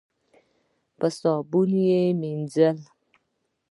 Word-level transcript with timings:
په 0.97 1.07
صابون 1.19 1.69
مینځلې. 2.19 2.69